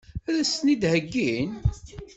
[0.27, 1.51] Ad as-ten-id-heggin?